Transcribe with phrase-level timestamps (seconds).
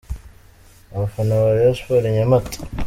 [0.95, 2.57] Abafana ba Rayon Sports i Nyamata.